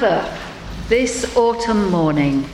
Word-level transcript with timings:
Gather 0.00 0.38
this 0.86 1.36
autumn 1.36 1.90
morning 1.90 2.48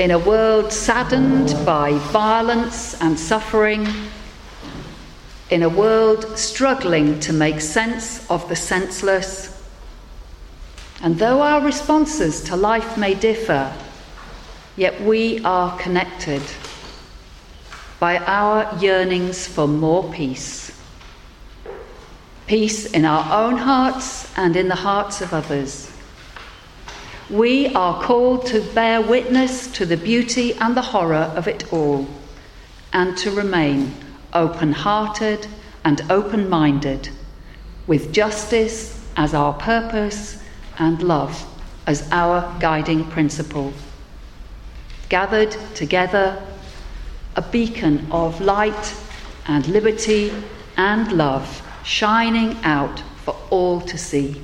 in 0.00 0.10
a 0.10 0.18
world 0.18 0.72
saddened 0.72 1.54
by 1.64 1.92
violence 2.10 3.00
and 3.00 3.16
suffering, 3.16 3.86
in 5.50 5.62
a 5.62 5.68
world 5.68 6.36
struggling 6.36 7.20
to 7.20 7.32
make 7.32 7.60
sense 7.60 8.28
of 8.28 8.48
the 8.48 8.56
senseless. 8.56 9.62
And 11.00 11.16
though 11.16 11.42
our 11.42 11.60
responses 11.60 12.42
to 12.44 12.56
life 12.56 12.98
may 12.98 13.14
differ, 13.14 13.72
yet 14.74 15.00
we 15.00 15.38
are 15.44 15.78
connected 15.78 16.42
by 18.00 18.18
our 18.18 18.76
yearnings 18.80 19.46
for 19.46 19.68
more 19.68 20.12
peace 20.12 20.72
peace 22.48 22.86
in 22.86 23.04
our 23.04 23.46
own 23.46 23.58
hearts 23.58 24.26
and 24.38 24.56
in 24.56 24.68
the 24.68 24.74
hearts 24.74 25.20
of 25.20 25.34
others. 25.34 25.87
We 27.30 27.66
are 27.74 28.02
called 28.02 28.46
to 28.46 28.62
bear 28.72 29.02
witness 29.02 29.66
to 29.72 29.84
the 29.84 29.98
beauty 29.98 30.54
and 30.54 30.74
the 30.74 30.80
horror 30.80 31.30
of 31.36 31.46
it 31.46 31.70
all, 31.70 32.06
and 32.94 33.18
to 33.18 33.30
remain 33.30 33.92
open 34.32 34.72
hearted 34.72 35.46
and 35.84 36.00
open 36.10 36.48
minded, 36.48 37.10
with 37.86 38.12
justice 38.12 38.98
as 39.14 39.34
our 39.34 39.52
purpose 39.52 40.42
and 40.78 41.02
love 41.02 41.44
as 41.86 42.08
our 42.12 42.50
guiding 42.60 43.04
principle. 43.04 43.74
Gathered 45.10 45.54
together, 45.74 46.42
a 47.36 47.42
beacon 47.42 48.06
of 48.10 48.40
light 48.40 48.94
and 49.46 49.66
liberty 49.66 50.32
and 50.78 51.12
love 51.12 51.62
shining 51.84 52.56
out 52.62 53.02
for 53.24 53.36
all 53.50 53.82
to 53.82 53.98
see. 53.98 54.40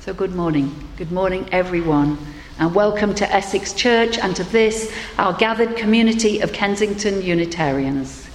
So, 0.00 0.14
good 0.14 0.34
morning. 0.34 0.74
Good 0.96 1.12
morning, 1.12 1.46
everyone, 1.52 2.16
and 2.58 2.74
welcome 2.74 3.14
to 3.16 3.30
Essex 3.30 3.74
Church 3.74 4.16
and 4.16 4.34
to 4.34 4.44
this, 4.44 4.90
our 5.18 5.34
gathered 5.34 5.76
community 5.76 6.40
of 6.40 6.54
Kensington 6.54 7.20
Unitarians. 7.20 8.26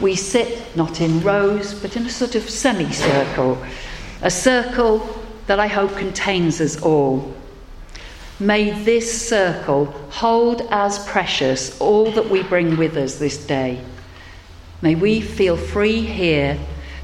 We 0.00 0.14
sit 0.14 0.76
not 0.76 1.00
in 1.00 1.22
rows, 1.22 1.72
but 1.72 1.96
in 1.96 2.04
a 2.04 2.10
sort 2.10 2.34
of 2.34 2.48
semicircle, 2.50 3.64
a 4.20 4.30
circle 4.30 5.08
that 5.46 5.58
I 5.58 5.68
hope 5.68 5.96
contains 5.96 6.60
us 6.60 6.80
all. 6.82 7.34
May 8.38 8.82
this 8.84 9.26
circle 9.26 9.86
hold 10.10 10.68
as 10.70 10.98
precious 11.06 11.80
all 11.80 12.10
that 12.12 12.28
we 12.28 12.42
bring 12.42 12.76
with 12.76 12.98
us 12.98 13.18
this 13.18 13.46
day 13.46 13.82
May 14.82 14.96
we 14.96 15.20
feel 15.20 15.56
free 15.56 16.00
here 16.00 16.58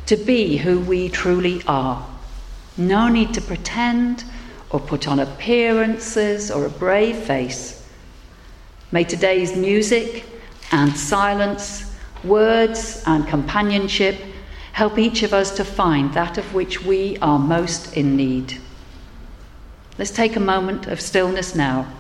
to 0.06 0.16
be 0.16 0.56
who 0.56 0.80
we 0.80 1.09
truly 1.09 1.62
are. 1.69 2.04
No 2.78 3.09
need 3.09 3.34
to 3.34 3.41
pretend 3.41 4.22
or 4.71 4.78
put 4.78 5.09
on 5.09 5.19
appearances 5.19 6.50
or 6.50 6.65
a 6.65 6.71
brave 6.71 7.16
face. 7.16 7.84
May 8.93 9.03
today's 9.03 9.56
music 9.56 10.25
and 10.71 10.97
silence, 10.97 11.93
words 12.22 13.03
and 13.05 13.27
companionship 13.27 14.16
help 14.72 14.97
each 14.97 15.25
of 15.25 15.34
us 15.34 15.50
to 15.56 15.65
find 15.65 16.15
that 16.15 16.39
of 16.39 16.55
which 16.55 16.84
we 16.84 17.16
are 17.19 17.39
most 17.39 17.97
in 17.97 18.16
need. 18.16 18.61
Let's 19.99 20.12
take 20.12 20.37
a 20.37 20.41
moment 20.41 20.87
of 20.87 21.00
stillness 21.00 21.56
now 21.56 21.93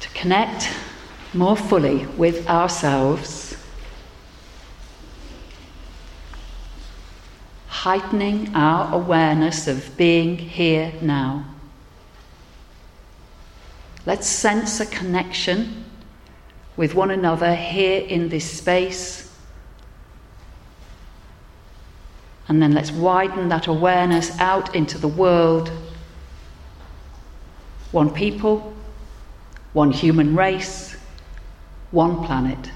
to 0.00 0.08
connect 0.10 0.68
more 1.32 1.56
fully 1.56 2.04
with 2.18 2.46
ourselves 2.48 3.55
heightening 7.86 8.52
our 8.52 8.92
awareness 8.92 9.68
of 9.68 9.96
being 9.96 10.36
here 10.36 10.92
now. 11.00 11.44
Let's 14.04 14.26
sense 14.26 14.80
a 14.80 14.86
connection 14.86 15.84
with 16.76 16.96
one 16.96 17.12
another 17.12 17.54
here 17.54 18.00
in 18.00 18.28
this 18.28 18.50
space. 18.50 19.32
And 22.48 22.60
then 22.60 22.72
let's 22.72 22.90
widen 22.90 23.50
that 23.50 23.68
awareness 23.68 24.36
out 24.40 24.74
into 24.74 24.98
the 24.98 25.06
world. 25.06 25.70
One 27.92 28.10
people, 28.10 28.74
one 29.74 29.92
human 29.92 30.34
race, 30.34 30.96
one 31.92 32.24
planet. 32.24 32.68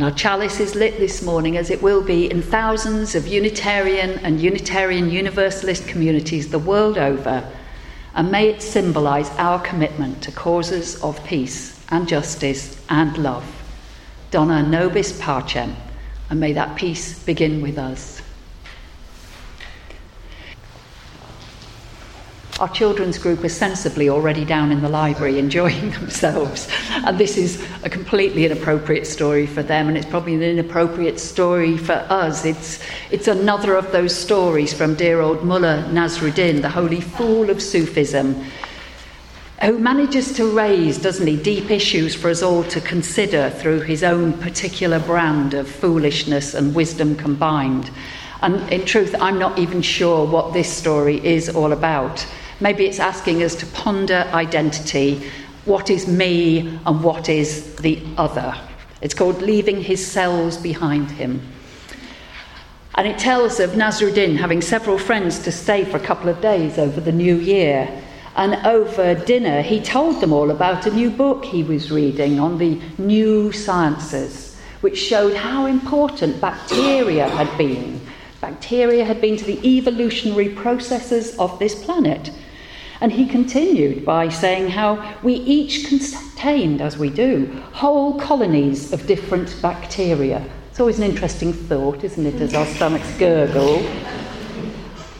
And 0.00 0.08
our 0.08 0.16
chalice 0.16 0.60
is 0.60 0.74
lit 0.74 0.98
this 0.98 1.20
morning, 1.20 1.58
as 1.58 1.68
it 1.68 1.82
will 1.82 2.02
be 2.02 2.30
in 2.30 2.40
thousands 2.40 3.14
of 3.14 3.28
Unitarian 3.28 4.12
and 4.20 4.40
Unitarian 4.40 5.10
Universalist 5.10 5.86
communities 5.86 6.48
the 6.48 6.58
world 6.58 6.96
over. 6.96 7.46
And 8.14 8.32
may 8.32 8.48
it 8.48 8.62
symbolise 8.62 9.28
our 9.32 9.60
commitment 9.60 10.22
to 10.22 10.32
causes 10.32 10.98
of 11.02 11.22
peace 11.24 11.84
and 11.90 12.08
justice 12.08 12.82
and 12.88 13.18
love. 13.18 13.44
Dona 14.30 14.62
nobis 14.62 15.12
pacem, 15.20 15.74
and 16.30 16.40
may 16.40 16.54
that 16.54 16.76
peace 16.76 17.22
begin 17.22 17.60
with 17.60 17.76
us. 17.76 18.19
Our 22.60 22.68
children's 22.68 23.16
group 23.16 23.42
is 23.42 23.56
sensibly 23.56 24.10
already 24.10 24.44
down 24.44 24.70
in 24.70 24.82
the 24.82 24.88
library 24.90 25.38
enjoying 25.38 25.90
themselves. 25.98 26.68
And 26.90 27.16
this 27.16 27.38
is 27.38 27.66
a 27.84 27.88
completely 27.88 28.44
inappropriate 28.44 29.06
story 29.06 29.46
for 29.46 29.62
them, 29.62 29.88
and 29.88 29.96
it's 29.96 30.04
probably 30.04 30.34
an 30.34 30.42
inappropriate 30.42 31.18
story 31.18 31.78
for 31.78 31.94
us. 32.10 32.44
It's, 32.44 32.78
it's 33.10 33.28
another 33.28 33.76
of 33.76 33.90
those 33.92 34.14
stories 34.14 34.74
from 34.74 34.94
dear 34.94 35.22
old 35.22 35.42
Mullah 35.42 35.88
Nasruddin, 35.90 36.60
the 36.60 36.68
holy 36.68 37.00
fool 37.00 37.48
of 37.48 37.62
Sufism, 37.62 38.44
who 39.62 39.78
manages 39.78 40.34
to 40.34 40.54
raise, 40.54 40.98
doesn't 40.98 41.26
he, 41.26 41.38
deep 41.38 41.70
issues 41.70 42.14
for 42.14 42.28
us 42.28 42.42
all 42.42 42.64
to 42.64 42.80
consider 42.82 43.48
through 43.48 43.80
his 43.80 44.02
own 44.02 44.34
particular 44.34 44.98
brand 44.98 45.54
of 45.54 45.66
foolishness 45.66 46.52
and 46.52 46.74
wisdom 46.74 47.16
combined. 47.16 47.90
And 48.42 48.70
in 48.70 48.84
truth, 48.84 49.14
I'm 49.18 49.38
not 49.38 49.58
even 49.58 49.80
sure 49.80 50.26
what 50.26 50.52
this 50.52 50.70
story 50.70 51.24
is 51.24 51.48
all 51.48 51.72
about. 51.72 52.26
Maybe 52.60 52.84
it's 52.84 53.00
asking 53.00 53.42
us 53.42 53.54
to 53.56 53.66
ponder 53.66 54.28
identity 54.34 55.30
what 55.64 55.88
is 55.88 56.06
me 56.06 56.78
and 56.84 57.02
what 57.02 57.30
is 57.30 57.74
the 57.76 58.02
other. 58.18 58.54
It's 59.00 59.14
called 59.14 59.40
Leaving 59.40 59.80
His 59.80 60.06
Cells 60.06 60.58
Behind 60.58 61.10
Him. 61.10 61.40
And 62.96 63.08
it 63.08 63.18
tells 63.18 63.60
of 63.60 63.70
Nasruddin 63.70 64.36
having 64.36 64.60
several 64.60 64.98
friends 64.98 65.38
to 65.44 65.52
stay 65.52 65.86
for 65.86 65.96
a 65.96 66.04
couple 66.04 66.28
of 66.28 66.42
days 66.42 66.76
over 66.76 67.00
the 67.00 67.12
new 67.12 67.36
year. 67.36 67.88
And 68.36 68.54
over 68.66 69.14
dinner, 69.14 69.62
he 69.62 69.80
told 69.80 70.20
them 70.20 70.34
all 70.34 70.50
about 70.50 70.86
a 70.86 70.90
new 70.90 71.08
book 71.10 71.44
he 71.44 71.62
was 71.62 71.90
reading 71.90 72.38
on 72.38 72.58
the 72.58 72.78
new 72.98 73.52
sciences, 73.52 74.60
which 74.82 74.98
showed 74.98 75.34
how 75.34 75.64
important 75.64 76.42
bacteria 76.42 77.26
had 77.26 77.56
been. 77.56 78.02
Bacteria 78.42 79.04
had 79.04 79.20
been 79.22 79.36
to 79.38 79.44
the 79.44 79.66
evolutionary 79.66 80.50
processes 80.50 81.38
of 81.38 81.58
this 81.58 81.82
planet. 81.84 82.30
And 83.00 83.10
he 83.12 83.26
continued 83.26 84.04
by 84.04 84.28
saying 84.28 84.70
how 84.70 85.16
we 85.22 85.34
each 85.34 85.86
contained, 85.86 86.82
as 86.82 86.98
we 86.98 87.08
do, 87.08 87.46
whole 87.72 88.18
colonies 88.20 88.92
of 88.92 89.06
different 89.06 89.56
bacteria. 89.62 90.44
It's 90.70 90.80
always 90.80 90.98
an 90.98 91.04
interesting 91.04 91.52
thought, 91.52 92.04
isn't 92.04 92.26
it, 92.26 92.34
as 92.40 92.54
our 92.54 92.66
stomachs 92.66 93.10
gurgle. 93.18 93.78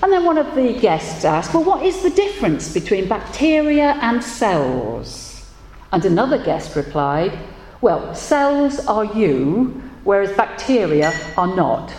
And 0.03 0.13
then 0.13 0.25
one 0.25 0.39
of 0.39 0.55
the 0.55 0.79
guests 0.79 1.25
asked, 1.25 1.55
Well, 1.55 1.65
what 1.65 1.85
is 1.85 2.03
the 2.03 2.11
difference 2.11 2.73
between 2.73 3.09
bacteria 3.09 3.99
and 4.03 4.23
cells? 4.23 5.51
And 5.93 6.05
another 6.05 6.43
guest 6.43 6.77
replied, 6.77 7.39
Well, 7.81 8.15
cells 8.15 8.87
are 8.87 9.07
you, 9.07 9.83
whereas 10.05 10.37
bacteria 10.37 11.13
are 11.37 11.55
not. 11.55 11.93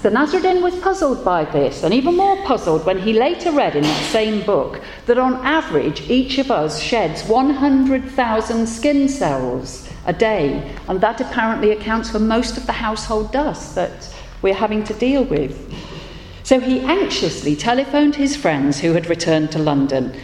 So 0.00 0.10
Nasruddin 0.10 0.62
was 0.62 0.78
puzzled 0.78 1.24
by 1.24 1.44
this, 1.44 1.82
and 1.82 1.92
even 1.92 2.16
more 2.16 2.36
puzzled 2.44 2.86
when 2.86 3.00
he 3.00 3.12
later 3.12 3.50
read 3.50 3.74
in 3.74 3.82
that 3.82 4.04
same 4.12 4.46
book 4.46 4.80
that 5.06 5.18
on 5.18 5.44
average 5.44 6.08
each 6.08 6.38
of 6.38 6.52
us 6.52 6.80
sheds 6.80 7.24
100,000 7.24 8.66
skin 8.68 9.08
cells 9.08 9.88
a 10.06 10.12
day, 10.12 10.72
and 10.86 11.00
that 11.00 11.20
apparently 11.20 11.72
accounts 11.72 12.10
for 12.10 12.20
most 12.20 12.56
of 12.56 12.64
the 12.66 12.72
household 12.72 13.32
dust 13.32 13.74
that 13.74 14.14
we're 14.40 14.54
having 14.54 14.84
to 14.84 14.94
deal 14.94 15.24
with. 15.24 15.58
So 16.44 16.60
he 16.60 16.78
anxiously 16.78 17.56
telephoned 17.56 18.14
his 18.14 18.36
friends 18.36 18.78
who 18.78 18.92
had 18.92 19.08
returned 19.08 19.50
to 19.50 19.58
London, 19.58 20.14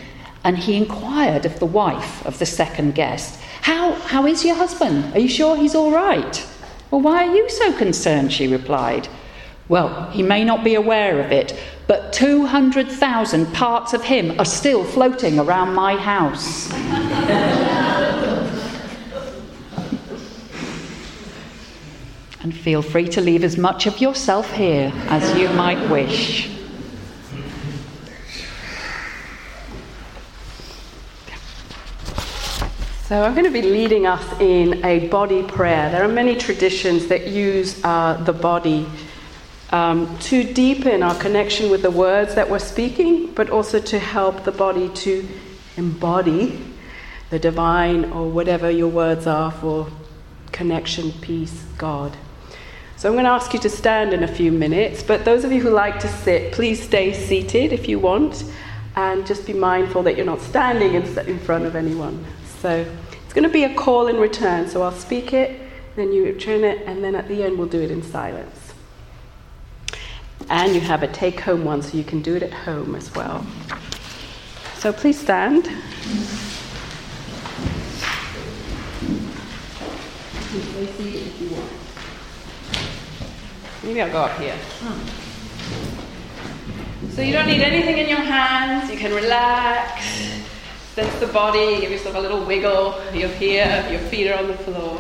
and 0.44 0.56
he 0.56 0.76
inquired 0.76 1.47
of 1.47 1.59
the 1.59 1.67
wife 1.67 2.25
of 2.25 2.38
the 2.38 2.47
second 2.47 2.94
guest, 2.94 3.41
How, 3.62 3.94
how 3.94 4.25
is 4.25 4.44
your 4.44 4.55
husband? 4.55 5.12
Are 5.15 5.19
you 5.19 5.29
sure 5.29 5.56
he's 5.56 5.75
all 5.75 5.91
right? 5.91 6.47
Well, 6.93 7.00
why 7.00 7.26
are 7.26 7.35
you 7.35 7.50
so 7.50 7.76
concerned? 7.76 8.32
She 8.32 8.47
replied. 8.47 9.09
Well, 9.69 10.11
he 10.11 10.22
may 10.22 10.44
not 10.44 10.62
be 10.62 10.75
aware 10.75 11.20
of 11.20 11.32
it, 11.32 11.58
but 11.87 12.12
200,000 12.12 13.52
parts 13.55 13.94
of 13.94 14.05
him 14.05 14.38
are 14.38 14.44
still 14.44 14.84
floating 14.84 15.38
around 15.38 15.75
my 15.75 15.96
house. 15.96 16.70
and 22.44 22.55
feel 22.55 22.82
free 22.82 23.08
to 23.08 23.22
leave 23.22 23.43
as 23.43 23.56
much 23.56 23.87
of 23.87 24.02
yourself 24.02 24.52
here 24.52 24.93
as 25.08 25.38
you 25.38 25.49
might 25.50 25.81
wish. 25.88 26.50
So, 33.06 33.22
I'm 33.22 33.32
going 33.32 33.44
to 33.44 33.50
be 33.50 33.62
leading 33.62 34.06
us 34.06 34.40
in 34.40 34.84
a 34.84 35.08
body 35.08 35.43
prayer. 35.43 35.90
There 35.90 36.02
are 36.05 36.08
many 36.08 36.37
traditions 36.37 37.06
that 37.06 37.28
use 37.28 37.82
uh, 37.84 38.22
the 38.25 38.32
body 38.32 38.87
um, 39.75 40.17
to 40.21 40.44
deepen 40.44 41.03
our 41.03 41.17
connection 41.17 41.69
with 41.69 41.82
the 41.82 41.91
words 41.91 42.37
that 42.37 42.49
we're 42.49 42.61
speaking, 42.61 43.35
but 43.35 43.50
also 43.50 43.81
to 43.81 43.99
help 43.99 44.44
the 44.44 44.53
body 44.53 44.88
to 44.91 45.29
embody 45.76 46.62
the 47.31 47.41
divine 47.41 48.05
or 48.12 48.29
whatever 48.29 48.71
your 48.71 48.87
words 48.87 49.26
are 49.26 49.50
for 49.50 49.88
connection, 50.53 51.11
peace, 51.21 51.65
God. 51.76 52.17
So 52.94 53.09
I'm 53.09 53.17
going 53.17 53.25
to 53.25 53.32
ask 53.32 53.53
you 53.53 53.59
to 53.59 53.69
stand 53.69 54.12
in 54.12 54.23
a 54.23 54.29
few 54.29 54.53
minutes, 54.53 55.03
but 55.03 55.25
those 55.25 55.43
of 55.43 55.50
you 55.50 55.61
who 55.61 55.71
like 55.71 55.99
to 55.99 56.09
sit, 56.09 56.53
please 56.53 56.81
stay 56.81 57.12
seated 57.12 57.73
if 57.73 57.88
you 57.88 57.99
want, 57.99 58.44
and 58.94 59.26
just 59.26 59.44
be 59.44 59.55
mindful 59.55 60.05
that 60.05 60.17
you're 60.17 60.25
not 60.25 60.41
standing 60.41 60.94
in 60.94 61.38
front 61.41 61.65
of 61.65 61.75
anyone. 61.75 62.25
So 62.61 62.87
it's 63.25 63.32
going 63.32 63.43
to 63.43 63.53
be 63.53 63.65
a 63.65 63.75
call 63.75 64.06
in 64.06 64.19
return, 64.19 64.69
so 64.69 64.82
I'll 64.82 64.93
speak 64.93 65.32
it, 65.32 65.61
then 65.97 66.12
you 66.12 66.26
return 66.26 66.62
it, 66.62 66.87
and 66.87 67.03
then 67.03 67.17
at 67.17 67.26
the 67.26 67.43
end 67.43 67.59
we'll 67.59 67.67
do 67.67 67.81
it 67.81 67.91
in 67.91 68.05
silence. 68.05 68.63
And 70.50 70.75
you 70.75 70.81
have 70.81 71.02
a 71.02 71.08
take 71.08 71.41
home 71.41 71.64
one, 71.64 71.82
so 71.82 71.96
you 71.96 72.05
can 72.05 72.23
do 72.23 72.37
it 72.37 72.43
at 72.43 72.52
home 72.52 72.94
as 72.94 73.14
well. 73.14 73.46
So 74.79 74.93
please 74.93 75.19
stand. 75.19 75.69
Maybe 83.82 84.00
I'll 84.00 84.12
go 84.12 84.23
up 84.23 84.38
here. 84.38 84.56
Hmm. 84.81 85.25
So 87.11 87.23
you 87.23 87.32
don't 87.32 87.47
need 87.47 87.61
anything 87.61 87.99
in 87.99 88.08
your 88.08 88.19
hands. 88.19 88.90
You 88.90 88.99
can 88.99 89.14
relax, 89.14 90.05
sense 90.94 91.14
the 91.20 91.26
body, 91.29 91.81
give 91.81 91.90
yourself 91.90 92.17
a 92.17 92.20
little 92.20 92.44
wiggle. 92.44 93.00
You're 93.12 93.29
here, 93.29 93.87
your 93.90 94.00
feet 94.00 94.30
are 94.30 94.38
on 94.38 94.49
the 94.49 94.54
floor. 94.54 94.99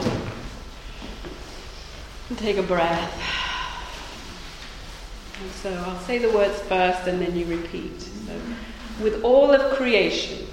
And 2.28 2.38
take 2.38 2.56
a 2.56 2.62
breath. 2.62 3.33
And 5.44 5.52
so 5.52 5.74
I'll 5.74 5.98
say 5.98 6.16
the 6.16 6.30
words 6.30 6.58
first 6.60 7.06
and 7.06 7.20
then 7.20 7.36
you 7.36 7.44
repeat. 7.44 8.00
So, 8.00 8.32
with 9.02 9.22
all 9.22 9.50
of 9.50 9.76
creation, 9.76 10.46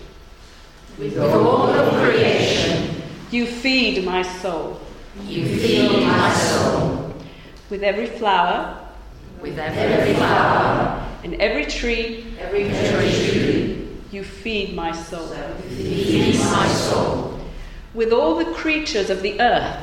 with 1.00 1.17
all 1.17 1.69
of 1.69 1.93
creation, 2.03 3.01
you 3.31 3.45
feed 3.45 4.03
my 4.03 4.21
soul. 4.21 4.81
You 5.24 5.45
feed 5.45 6.03
my 6.03 6.33
soul. 6.33 7.13
With 7.69 7.83
every 7.83 8.07
flower, 8.07 8.86
with 9.41 9.57
every 9.57 10.13
flower, 10.15 11.07
and 11.24 11.36
every 11.36 11.63
tree, 11.67 12.25
every 12.38 12.65
tree, 12.65 13.88
you 14.12 14.25
feed 14.25 14.75
my 14.75 14.91
soul. 14.91 15.33
You 15.69 15.77
feed 15.77 16.39
my 16.39 16.67
soul. 16.67 17.39
With 17.93 18.12
all 18.12 18.36
the 18.36 18.51
creatures 18.51 19.10
of 19.10 19.21
the 19.21 19.39
earth, 19.39 19.79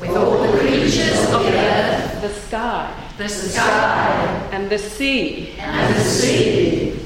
with 0.00 0.10
all 0.10 0.42
the 0.42 0.58
creatures 0.58 1.30
of 1.30 1.44
the 1.44 1.56
earth, 1.56 2.20
the 2.20 2.30
sky, 2.30 3.09
the 3.20 3.28
sky, 3.28 4.48
and 4.50 4.70
the 4.70 4.78
sea, 4.78 5.52
and 5.58 5.94
the 5.94 6.00
sea. 6.00 6.98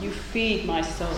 You 0.00 0.12
feed 0.12 0.64
my 0.64 0.80
soul. 0.80 1.08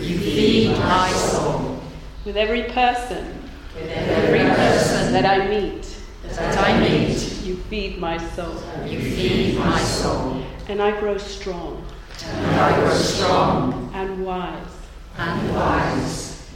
You 0.00 0.18
feed 0.18 0.70
my 0.78 1.10
soul. 1.12 1.82
With 2.24 2.38
every 2.38 2.62
person, 2.62 3.38
with 3.74 3.90
every 3.90 4.48
person 4.56 5.12
that 5.12 5.26
I 5.26 5.46
meet, 5.46 5.94
that 6.22 6.56
I 6.56 6.80
meet, 6.80 7.42
you 7.44 7.56
feed 7.68 7.98
my 7.98 8.16
soul. 8.16 8.54
You 8.86 8.98
feed 8.98 9.58
my 9.58 9.78
soul. 9.78 10.42
And 10.68 10.80
I 10.80 10.98
grow 10.98 11.18
strong. 11.18 11.84
And 12.24 12.56
I 12.56 12.80
grow 12.80 12.94
strong. 12.94 13.90
And 13.92 14.24
wise. 14.24 14.72
And 15.18 15.54
wise. 15.54 16.48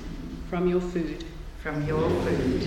From 0.48 0.68
your 0.68 0.80
food. 0.80 1.24
From 1.62 1.86
your 1.86 2.08
food. 2.08 2.66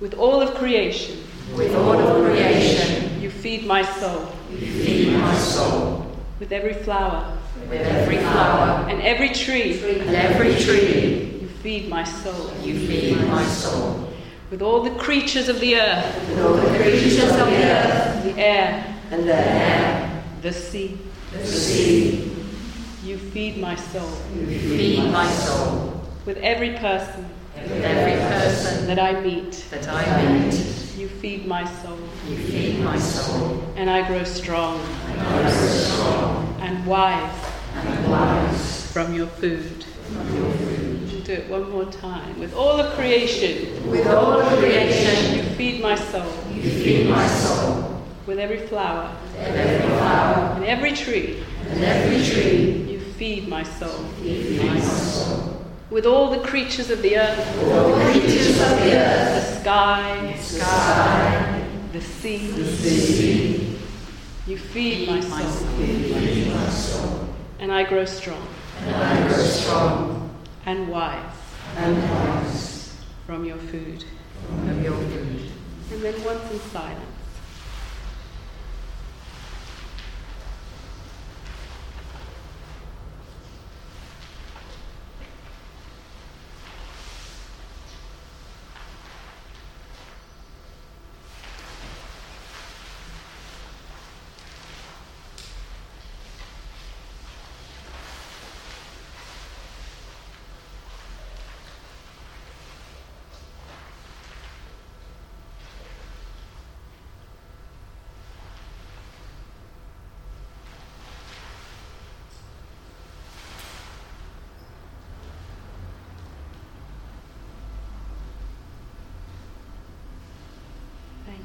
With 0.00 0.14
all 0.14 0.40
of 0.40 0.54
creation. 0.54 1.18
With 1.56 1.74
all 1.74 1.98
of 1.98 2.24
creation. 2.24 3.20
You 3.20 3.30
feed 3.30 3.66
my 3.66 3.82
soul. 3.82 4.32
You 4.50 4.58
feed 4.58 5.18
my 5.18 5.36
soul. 5.36 6.06
With 6.38 6.52
every 6.52 6.74
flower. 6.74 7.36
With 7.68 7.82
every 7.82 8.18
flower. 8.18 8.88
And 8.88 9.02
every 9.02 9.30
tree. 9.30 9.80
And 10.00 10.16
every 10.16 10.54
tree. 10.54 11.38
You 11.40 11.48
feed 11.62 11.88
my 11.88 12.04
soul. 12.04 12.50
You 12.62 12.86
feed 12.86 13.16
my 13.28 13.44
soul. 13.44 14.12
With 14.50 14.62
all 14.62 14.82
the 14.82 14.90
creatures 14.98 15.48
of 15.48 15.60
the 15.60 15.76
earth. 15.76 16.28
With 16.28 16.44
all 16.44 16.54
the 16.54 16.78
creatures 16.78 17.30
of 17.30 17.46
the 17.46 17.64
earth. 17.64 18.24
The 18.24 18.40
air. 18.40 18.96
And 19.10 19.28
the 19.28 19.34
air. 19.34 20.24
The 20.42 20.52
sea. 20.52 20.98
The 21.32 21.44
sea. 21.44 22.32
You 23.04 23.18
feed 23.18 23.58
my 23.58 23.74
soul. 23.74 24.10
You 24.34 24.46
feed 24.46 25.10
my 25.10 25.26
soul. 25.28 26.00
With 26.26 26.36
every 26.38 26.74
person. 26.74 27.28
With 27.54 27.84
every 27.84 28.20
person 28.28 28.86
that 28.86 28.98
I 28.98 29.20
meet. 29.20 29.64
That 29.70 29.88
I 29.88 30.38
meet. 30.38 30.79
You 30.96 31.08
feed 31.08 31.46
my 31.46 31.64
soul. 31.82 31.98
You 32.28 32.36
feed 32.36 32.80
my 32.80 32.98
soul. 32.98 33.62
And 33.76 33.88
I 33.88 34.06
grow 34.06 34.24
strong. 34.24 34.80
And 35.06 35.20
I 35.20 35.40
grow 35.40 35.50
strong. 35.68 36.56
And 36.60 36.86
wise. 36.86 37.46
And 37.74 38.10
wise. 38.10 38.92
From 38.92 39.14
your 39.14 39.26
food. 39.26 39.84
From 39.84 40.36
your 40.36 40.52
food. 40.52 41.24
Do 41.24 41.32
it 41.32 41.48
one 41.48 41.70
more 41.70 41.84
time. 41.86 42.38
With 42.40 42.54
all 42.54 42.80
of 42.80 42.92
creation. 42.94 43.88
With 43.88 44.06
all 44.08 44.40
of 44.40 44.58
creation. 44.58 45.36
You 45.36 45.42
feed 45.54 45.80
my 45.80 45.94
soul. 45.94 46.32
You 46.50 46.62
feed 46.62 47.08
my 47.08 47.26
soul. 47.28 48.02
With 48.26 48.38
every 48.38 48.66
flower. 48.66 49.16
And 49.36 49.56
every 49.56 49.88
flower. 49.88 50.54
And 50.56 50.64
every 50.64 50.92
tree. 50.92 51.42
And 51.68 51.84
every 51.84 52.24
tree. 52.24 52.90
You 52.90 53.00
feed 53.00 53.48
my 53.48 53.62
soul. 53.62 54.04
You 54.22 54.42
feed 54.42 54.66
my 54.66 54.80
soul. 54.80 55.59
With 55.90 56.06
all 56.06 56.30
the 56.30 56.38
creatures 56.38 56.88
of 56.90 57.02
the 57.02 57.18
earth. 57.18 57.58
All 57.64 57.96
the 57.96 58.04
creatures 58.12 58.60
of 58.60 58.78
the 58.78 58.94
earth. 58.94 59.34
The 59.34 59.60
sky. 59.60 60.32
The 60.36 60.42
sky. 60.42 61.64
The 61.92 62.00
sea. 62.00 62.50
The 62.52 62.64
sea. 62.64 63.78
You 64.46 64.56
feed 64.56 65.08
my 65.08 65.20
soul. 65.20 65.80
You 65.80 66.14
feed 66.14 66.54
my 66.54 66.68
soul. 66.68 67.28
And 67.58 67.72
I 67.72 67.82
grow 67.82 68.04
strong. 68.04 68.46
And 68.82 68.94
I 68.94 69.28
grow 69.28 69.42
strong. 69.42 70.30
And 70.64 70.88
wise. 70.88 71.34
And 71.76 71.96
wise. 72.10 72.96
From 73.26 73.44
your 73.44 73.58
food. 73.58 74.04
From 74.46 74.84
your 74.84 74.94
food. 74.94 75.50
And 75.90 76.02
then 76.02 76.24
once 76.24 76.52
in 76.52 76.60
silence. 76.70 77.09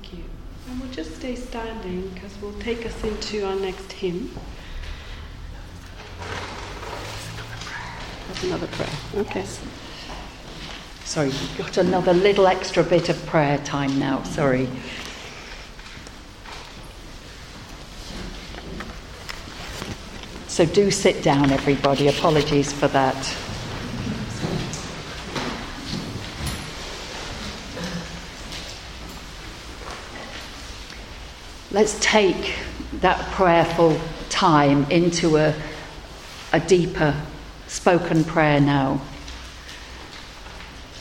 Thank 0.05 0.19
you. 0.19 0.24
And 0.69 0.79
we'll 0.79 0.91
just 0.91 1.15
stay 1.15 1.35
standing 1.35 2.09
because 2.09 2.31
we'll 2.39 2.57
take 2.59 2.85
us 2.85 3.03
into 3.03 3.45
our 3.45 3.55
next 3.55 3.91
hymn. 3.91 4.31
That's 8.27 8.43
another 8.43 8.67
prayer. 8.67 8.89
Okay. 9.15 9.45
Sorry, 11.05 11.29
we've 11.29 11.57
got 11.57 11.77
another 11.77 12.13
little 12.13 12.45
extra 12.45 12.83
bit 12.83 13.09
of 13.09 13.25
prayer 13.25 13.57
time 13.59 13.97
now. 14.00 14.21
Sorry. 14.24 14.67
So 20.47 20.65
do 20.65 20.91
sit 20.91 21.24
down, 21.24 21.51
everybody. 21.51 22.07
Apologies 22.07 22.71
for 22.71 22.88
that. 22.89 23.54
Let's 31.75 32.00
take 32.00 32.55
that 33.01 33.20
prayerful 33.32 34.00
time 34.29 34.89
into 34.89 35.36
a, 35.36 35.53
a 36.53 36.60
deeper 36.62 37.13
spoken 37.67 38.24
prayer 38.24 38.62
now. 38.62 39.01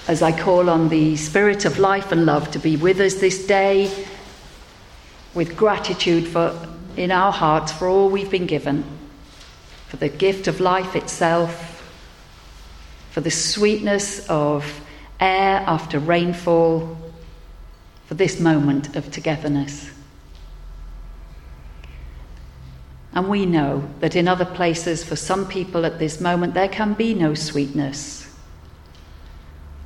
As 0.08 0.20
I 0.20 0.36
call 0.36 0.68
on 0.68 0.88
the 0.88 1.14
Spirit 1.14 1.64
of 1.64 1.78
life 1.78 2.10
and 2.10 2.26
love 2.26 2.50
to 2.50 2.58
be 2.58 2.74
with 2.74 2.98
us 2.98 3.14
this 3.14 3.46
day, 3.46 3.88
with 5.32 5.56
gratitude 5.56 6.26
for, 6.26 6.58
in 6.96 7.12
our 7.12 7.30
hearts 7.30 7.70
for 7.70 7.86
all 7.86 8.10
we've 8.10 8.32
been 8.32 8.46
given, 8.46 8.82
for 9.86 9.98
the 9.98 10.08
gift 10.08 10.48
of 10.48 10.58
life 10.58 10.96
itself, 10.96 11.88
for 13.12 13.20
the 13.20 13.30
sweetness 13.30 14.28
of 14.28 14.80
air 15.20 15.62
after 15.68 16.00
rainfall, 16.00 16.98
for 18.06 18.14
this 18.14 18.40
moment 18.40 18.96
of 18.96 19.12
togetherness. 19.12 19.92
And 23.14 23.28
we 23.28 23.46
know 23.46 23.88
that 24.00 24.16
in 24.16 24.26
other 24.26 24.44
places, 24.44 25.04
for 25.04 25.14
some 25.14 25.46
people 25.46 25.86
at 25.86 26.00
this 26.00 26.20
moment, 26.20 26.52
there 26.54 26.68
can 26.68 26.94
be 26.94 27.14
no 27.14 27.34
sweetness. 27.34 28.28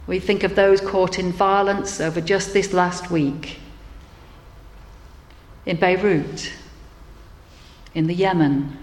We 0.07 0.19
think 0.19 0.43
of 0.43 0.55
those 0.55 0.81
caught 0.81 1.19
in 1.19 1.33
violence 1.33 2.01
over 2.01 2.23
just 2.23 2.55
this 2.55 2.73
last 2.73 3.11
week 3.11 3.59
in 5.67 5.77
Beirut, 5.77 6.51
in 7.95 8.07
the 8.07 8.15
Yemen, 8.15 8.79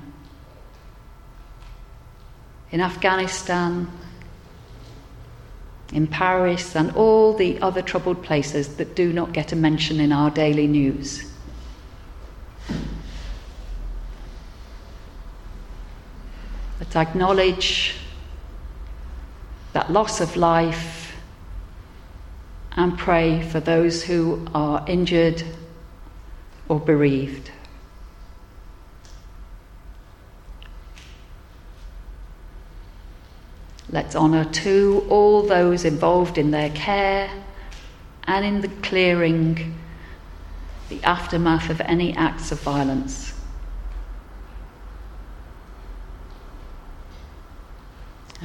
in 2.70 2.80
Afghanistan, 2.80 3.92
in 5.92 6.06
Paris, 6.06 6.76
and 6.76 6.92
all 6.92 7.34
the 7.34 7.60
other 7.60 7.82
troubled 7.82 8.22
places 8.22 8.76
that 8.76 8.96
do 8.96 9.12
not 9.12 9.34
get 9.34 9.52
a 9.52 9.56
mention 9.56 10.00
in 10.00 10.12
our 10.12 10.30
daily 10.30 10.68
news. 10.68 11.35
Let's 16.96 17.10
acknowledge 17.10 17.94
that 19.74 19.92
loss 19.92 20.22
of 20.22 20.38
life 20.38 21.14
and 22.72 22.98
pray 22.98 23.42
for 23.42 23.60
those 23.60 24.04
who 24.04 24.48
are 24.54 24.86
injured 24.88 25.44
or 26.70 26.80
bereaved. 26.80 27.52
Let's 33.90 34.16
honour 34.16 34.46
too 34.46 35.06
all 35.10 35.42
those 35.42 35.84
involved 35.84 36.38
in 36.38 36.52
their 36.52 36.70
care 36.70 37.30
and 38.24 38.46
in 38.46 38.62
the 38.62 38.70
clearing, 38.84 39.78
the 40.88 41.04
aftermath 41.04 41.70
of 41.70 41.82
any 41.82 42.16
acts 42.16 42.54
of 42.54 42.62
violence. 42.62 43.35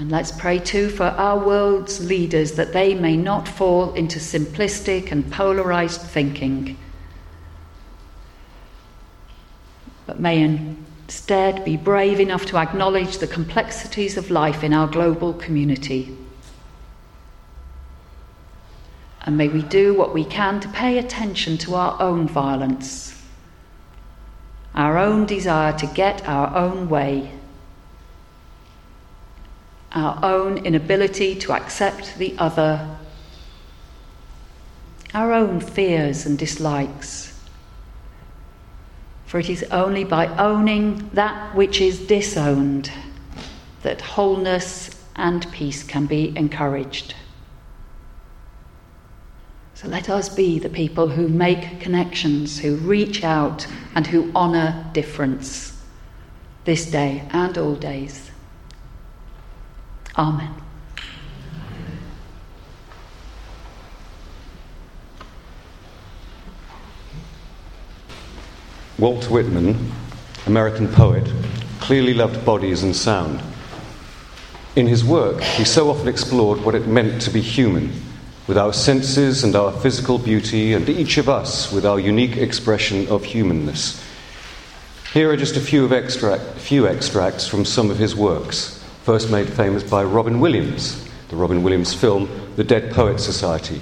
And 0.00 0.10
let's 0.10 0.32
pray 0.32 0.58
too 0.58 0.88
for 0.88 1.04
our 1.04 1.38
world's 1.38 2.06
leaders 2.08 2.52
that 2.52 2.72
they 2.72 2.94
may 2.94 3.18
not 3.18 3.46
fall 3.46 3.92
into 3.92 4.18
simplistic 4.18 5.12
and 5.12 5.30
polarized 5.30 6.00
thinking, 6.00 6.78
but 10.06 10.18
may 10.18 10.40
instead 10.40 11.66
be 11.66 11.76
brave 11.76 12.18
enough 12.18 12.46
to 12.46 12.56
acknowledge 12.56 13.18
the 13.18 13.26
complexities 13.26 14.16
of 14.16 14.30
life 14.30 14.64
in 14.64 14.72
our 14.72 14.86
global 14.86 15.34
community. 15.34 16.16
And 19.20 19.36
may 19.36 19.48
we 19.48 19.60
do 19.60 19.92
what 19.92 20.14
we 20.14 20.24
can 20.24 20.60
to 20.60 20.68
pay 20.68 20.96
attention 20.96 21.58
to 21.58 21.74
our 21.74 22.00
own 22.00 22.26
violence, 22.26 23.22
our 24.74 24.96
own 24.96 25.26
desire 25.26 25.76
to 25.78 25.86
get 25.88 26.26
our 26.26 26.56
own 26.56 26.88
way, 26.88 27.32
our 29.92 30.18
own 30.22 30.58
inability 30.58 31.34
to 31.36 31.52
accept 31.52 32.18
the 32.18 32.34
other, 32.38 32.98
our 35.14 35.32
own 35.32 35.60
fears 35.60 36.26
and 36.26 36.38
dislikes 36.38 37.30
for 39.30 39.38
it 39.38 39.48
is 39.48 39.62
only 39.70 40.02
by 40.02 40.26
owning 40.38 41.08
that 41.12 41.54
which 41.54 41.80
is 41.80 42.04
disowned 42.08 42.90
that 43.82 44.00
wholeness 44.00 44.90
and 45.14 45.48
peace 45.52 45.84
can 45.84 46.06
be 46.06 46.36
encouraged. 46.36 47.14
So 49.74 49.86
let 49.86 50.10
us 50.10 50.28
be 50.28 50.58
the 50.58 50.68
people 50.68 51.06
who 51.06 51.28
make 51.28 51.78
connections, 51.78 52.58
who 52.58 52.74
reach 52.74 53.22
out, 53.22 53.68
and 53.94 54.04
who 54.04 54.32
honour 54.34 54.90
difference 54.92 55.80
this 56.64 56.90
day 56.90 57.22
and 57.30 57.56
all 57.56 57.76
days. 57.76 58.29
Amen. 60.20 60.54
Walt 68.98 69.30
Whitman, 69.30 69.90
American 70.44 70.88
poet, 70.88 71.26
clearly 71.80 72.12
loved 72.12 72.44
bodies 72.44 72.82
and 72.82 72.94
sound. 72.94 73.42
In 74.76 74.86
his 74.86 75.02
work, 75.02 75.40
he 75.40 75.64
so 75.64 75.88
often 75.88 76.06
explored 76.06 76.60
what 76.60 76.74
it 76.74 76.86
meant 76.86 77.22
to 77.22 77.30
be 77.30 77.40
human, 77.40 77.90
with 78.46 78.58
our 78.58 78.74
senses 78.74 79.42
and 79.42 79.56
our 79.56 79.72
physical 79.72 80.18
beauty, 80.18 80.74
and 80.74 80.86
each 80.90 81.16
of 81.16 81.30
us 81.30 81.72
with 81.72 81.86
our 81.86 81.98
unique 81.98 82.36
expression 82.36 83.08
of 83.08 83.24
humanness. 83.24 84.04
Here 85.14 85.30
are 85.30 85.36
just 85.38 85.56
a 85.56 85.60
few, 85.60 85.90
extract, 85.94 86.58
few 86.58 86.86
extracts 86.86 87.46
from 87.46 87.64
some 87.64 87.90
of 87.90 87.96
his 87.96 88.14
works, 88.14 88.79
first 89.02 89.30
made 89.30 89.48
famous 89.48 89.82
by 89.82 90.04
Robin 90.04 90.40
Williams, 90.40 91.08
the 91.28 91.36
Robin 91.36 91.62
Williams 91.62 91.94
film 91.94 92.28
The 92.56 92.64
Dead 92.64 92.92
Poets 92.92 93.24
Society. 93.24 93.80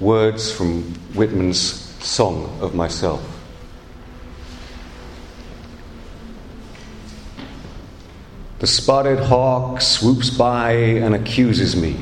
Words 0.00 0.50
from 0.50 0.82
Whitman's 1.14 1.58
Song 2.04 2.58
of 2.60 2.74
Myself. 2.74 3.22
The 8.60 8.66
spotted 8.66 9.20
hawk 9.20 9.80
swoops 9.80 10.30
by 10.30 10.72
and 10.72 11.14
accuses 11.14 11.76
me. 11.76 11.96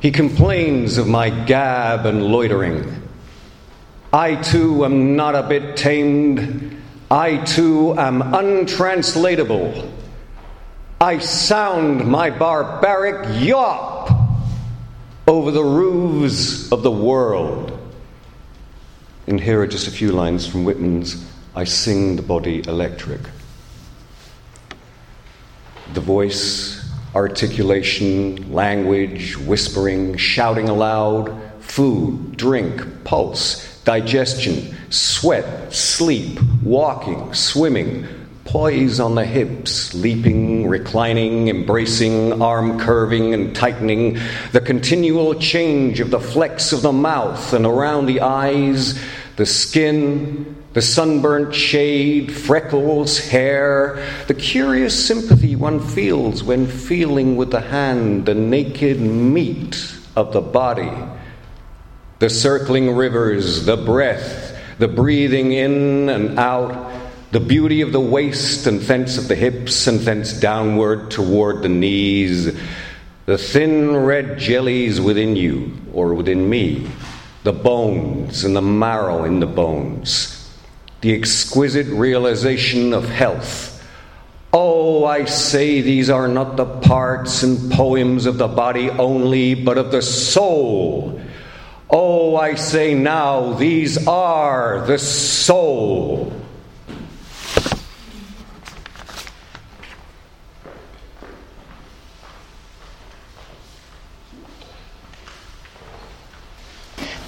He 0.00 0.10
complains 0.10 0.98
of 0.98 1.06
my 1.06 1.30
gab 1.30 2.06
and 2.06 2.24
loitering. 2.24 3.02
I 4.12 4.36
too 4.36 4.84
am 4.84 5.14
not 5.14 5.34
a 5.34 5.42
bit 5.42 5.76
tamed. 5.76 6.82
I 7.10 7.36
too 7.36 7.94
am 7.98 8.22
untranslatable. 8.22 9.92
I 11.02 11.16
sound 11.16 12.06
my 12.06 12.28
barbaric 12.28 13.42
yawp 13.42 14.10
over 15.26 15.50
the 15.50 15.64
roofs 15.64 16.70
of 16.70 16.82
the 16.82 16.90
world. 16.90 17.78
And 19.26 19.40
here 19.40 19.62
are 19.62 19.66
just 19.66 19.88
a 19.88 19.90
few 19.90 20.12
lines 20.12 20.46
from 20.46 20.64
Whitman's 20.64 21.26
I 21.56 21.64
Sing 21.64 22.16
the 22.16 22.22
Body 22.22 22.62
Electric 22.66 23.22
the 25.94 26.00
voice, 26.02 26.86
articulation, 27.14 28.52
language, 28.52 29.38
whispering, 29.38 30.18
shouting 30.18 30.68
aloud, 30.68 31.34
food, 31.60 32.36
drink, 32.36 33.04
pulse, 33.04 33.82
digestion, 33.84 34.76
sweat, 34.90 35.72
sleep, 35.72 36.38
walking, 36.62 37.32
swimming, 37.32 38.06
poise 38.50 38.98
on 38.98 39.14
the 39.14 39.24
hips, 39.24 39.94
leaping, 39.94 40.66
reclining, 40.66 41.46
embracing, 41.46 42.42
arm 42.42 42.80
curving 42.80 43.32
and 43.32 43.54
tightening, 43.54 44.18
the 44.50 44.60
continual 44.60 45.36
change 45.36 46.00
of 46.00 46.10
the 46.10 46.18
flex 46.18 46.72
of 46.72 46.82
the 46.82 46.90
mouth 46.90 47.52
and 47.52 47.64
around 47.64 48.06
the 48.06 48.20
eyes, 48.20 49.00
the 49.36 49.46
skin, 49.46 50.64
the 50.72 50.82
sunburnt 50.82 51.54
shade, 51.54 52.32
freckles, 52.32 53.20
hair, 53.20 54.04
the 54.26 54.34
curious 54.34 55.06
sympathy 55.06 55.54
one 55.54 55.78
feels 55.78 56.42
when 56.42 56.66
feeling 56.66 57.36
with 57.36 57.52
the 57.52 57.60
hand 57.60 58.26
the 58.26 58.34
naked 58.34 59.00
meat 59.00 59.94
of 60.16 60.32
the 60.32 60.40
body, 60.40 60.92
the 62.18 62.28
circling 62.28 62.96
rivers, 62.96 63.64
the 63.64 63.76
breath, 63.76 64.58
the 64.80 64.88
breathing 64.88 65.52
in 65.52 66.08
and 66.08 66.36
out, 66.36 66.99
the 67.30 67.40
beauty 67.40 67.80
of 67.80 67.92
the 67.92 68.00
waist 68.00 68.66
and 68.66 68.80
thence 68.80 69.18
of 69.18 69.28
the 69.28 69.36
hips 69.36 69.86
and 69.86 70.00
thence 70.00 70.32
downward 70.32 71.10
toward 71.10 71.62
the 71.62 71.68
knees, 71.68 72.54
the 73.26 73.38
thin 73.38 73.96
red 73.96 74.38
jellies 74.38 75.00
within 75.00 75.36
you 75.36 75.76
or 75.92 76.14
within 76.14 76.48
me, 76.48 76.90
the 77.44 77.52
bones 77.52 78.44
and 78.44 78.56
the 78.56 78.62
marrow 78.62 79.24
in 79.24 79.40
the 79.40 79.46
bones 79.46 80.40
the 81.00 81.14
exquisite 81.14 81.86
realization 81.86 82.92
of 82.92 83.08
health. 83.08 83.68
Oh, 84.52 85.04
I 85.04 85.24
say 85.24 85.80
these 85.80 86.10
are 86.10 86.28
not 86.28 86.56
the 86.56 86.66
parts 86.66 87.42
and 87.42 87.70
poems 87.72 88.26
of 88.26 88.36
the 88.36 88.48
body 88.48 88.90
only, 88.90 89.54
but 89.54 89.78
of 89.78 89.92
the 89.92 90.02
soul. 90.02 91.20
Oh, 91.88 92.36
I 92.36 92.54
say 92.56 92.94
now, 92.94 93.54
these 93.54 94.06
are 94.06 94.84
the 94.86 94.98
soul. 94.98 96.32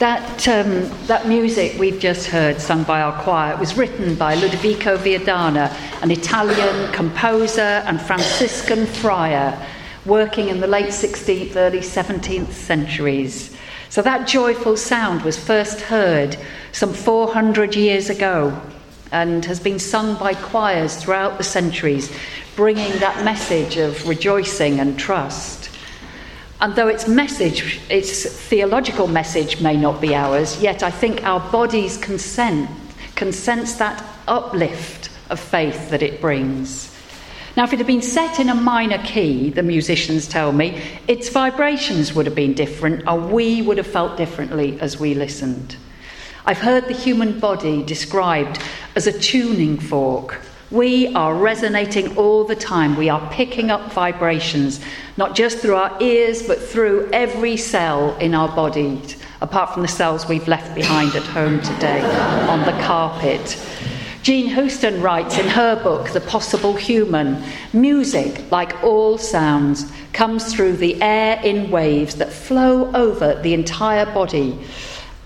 That, 0.02 0.48
um, 0.48 0.90
that 1.06 1.28
music 1.28 1.78
we've 1.78 2.00
just 2.00 2.26
heard 2.26 2.60
sung 2.60 2.82
by 2.82 3.02
our 3.02 3.22
choir 3.22 3.56
was 3.56 3.76
written 3.76 4.16
by 4.16 4.34
Ludovico 4.34 4.96
Viadana, 4.96 5.72
an 6.02 6.10
Italian 6.10 6.92
composer 6.92 7.60
and 7.60 8.02
Franciscan 8.02 8.86
friar 8.86 9.56
working 10.04 10.48
in 10.48 10.58
the 10.58 10.66
late 10.66 10.86
16th, 10.86 11.54
early 11.54 11.78
17th 11.78 12.50
centuries. 12.50 13.56
So 13.90 14.02
that 14.02 14.26
joyful 14.26 14.76
sound 14.76 15.22
was 15.22 15.38
first 15.38 15.82
heard 15.82 16.36
some 16.72 16.92
400 16.92 17.76
years 17.76 18.10
ago 18.10 18.60
and 19.12 19.44
has 19.44 19.60
been 19.60 19.78
sung 19.78 20.16
by 20.16 20.34
choirs 20.34 20.96
throughout 20.96 21.38
the 21.38 21.44
centuries, 21.44 22.12
bringing 22.56 22.90
that 22.98 23.24
message 23.24 23.76
of 23.76 24.08
rejoicing 24.08 24.80
and 24.80 24.98
trust. 24.98 25.70
And 26.62 26.76
though 26.76 26.86
its 26.86 27.08
message, 27.08 27.80
its 27.90 28.24
theological 28.24 29.08
message 29.08 29.60
may 29.60 29.76
not 29.76 30.00
be 30.00 30.14
ours, 30.14 30.62
yet 30.62 30.84
I 30.84 30.92
think 30.92 31.24
our 31.24 31.40
bodies 31.50 31.96
consent, 31.96 32.70
can 33.16 33.32
sense 33.32 33.74
that 33.74 34.04
uplift 34.28 35.10
of 35.28 35.40
faith 35.40 35.90
that 35.90 36.02
it 36.02 36.20
brings. 36.20 36.96
Now, 37.56 37.64
if 37.64 37.72
it 37.72 37.78
had 37.78 37.88
been 37.88 38.00
set 38.00 38.38
in 38.38 38.48
a 38.48 38.54
minor 38.54 38.98
key, 38.98 39.50
the 39.50 39.64
musicians 39.64 40.28
tell 40.28 40.52
me, 40.52 40.80
its 41.08 41.28
vibrations 41.30 42.14
would 42.14 42.26
have 42.26 42.36
been 42.36 42.54
different, 42.54 43.02
and 43.08 43.32
we 43.32 43.60
would 43.60 43.76
have 43.76 43.86
felt 43.86 44.16
differently 44.16 44.80
as 44.80 45.00
we 45.00 45.14
listened. 45.14 45.76
I've 46.46 46.58
heard 46.58 46.86
the 46.86 46.94
human 46.94 47.40
body 47.40 47.82
described 47.82 48.62
as 48.94 49.08
a 49.08 49.18
tuning 49.18 49.78
fork 49.78 50.40
we 50.72 51.14
are 51.14 51.34
resonating 51.34 52.16
all 52.16 52.44
the 52.44 52.56
time. 52.56 52.96
We 52.96 53.10
are 53.10 53.30
picking 53.30 53.70
up 53.70 53.92
vibrations, 53.92 54.80
not 55.18 55.36
just 55.36 55.58
through 55.58 55.76
our 55.76 55.94
ears, 56.02 56.42
but 56.46 56.58
through 56.58 57.10
every 57.12 57.58
cell 57.58 58.16
in 58.16 58.34
our 58.34 58.48
body, 58.48 59.02
apart 59.42 59.74
from 59.74 59.82
the 59.82 59.88
cells 59.88 60.26
we've 60.26 60.48
left 60.48 60.74
behind 60.74 61.14
at 61.14 61.24
home 61.24 61.60
today 61.60 62.00
on 62.48 62.60
the 62.60 62.72
carpet. 62.82 63.62
Jean 64.22 64.46
Houston 64.46 65.02
writes 65.02 65.36
in 65.36 65.46
her 65.46 65.76
book, 65.82 66.10
The 66.10 66.22
Possible 66.22 66.74
Human 66.74 67.42
music, 67.74 68.50
like 68.50 68.82
all 68.82 69.18
sounds, 69.18 69.92
comes 70.14 70.54
through 70.54 70.78
the 70.78 71.02
air 71.02 71.38
in 71.44 71.70
waves 71.70 72.14
that 72.14 72.32
flow 72.32 72.90
over 72.94 73.38
the 73.42 73.52
entire 73.52 74.06
body 74.06 74.58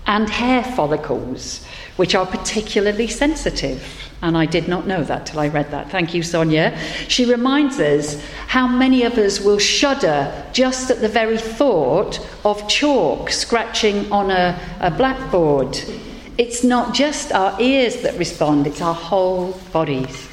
and 0.07 0.29
hair 0.29 0.63
follicles, 0.63 1.63
which 1.95 2.15
are 2.15 2.25
particularly 2.25 3.07
sensitive. 3.07 4.06
And 4.21 4.35
I 4.35 4.47
did 4.47 4.67
not 4.67 4.87
know 4.87 5.03
that 5.03 5.27
till 5.27 5.39
I 5.39 5.47
read 5.47 5.69
that. 5.71 5.91
Thank 5.91 6.13
you, 6.13 6.23
Sonia. 6.23 6.77
She 7.07 7.25
reminds 7.25 7.79
us 7.79 8.19
how 8.47 8.67
many 8.67 9.03
of 9.03 9.17
us 9.17 9.39
will 9.39 9.59
shudder 9.59 10.45
just 10.53 10.89
at 10.89 11.01
the 11.01 11.07
very 11.07 11.37
thought 11.37 12.19
of 12.43 12.67
chalk 12.67 13.29
scratching 13.29 14.11
on 14.11 14.31
a, 14.31 14.59
a 14.79 14.89
blackboard. 14.89 15.79
It's 16.37 16.63
not 16.63 16.95
just 16.95 17.31
our 17.31 17.59
ears 17.61 18.01
that 18.01 18.17
respond, 18.17 18.65
it's 18.65 18.81
our 18.81 18.95
whole 18.95 19.51
bodies. 19.71 20.29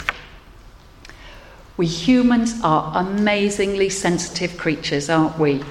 We 1.77 1.87
humans 1.87 2.55
are 2.62 2.92
amazingly 2.94 3.90
sensitive 3.90 4.57
creatures, 4.57 5.11
aren't 5.11 5.38
we? 5.38 5.62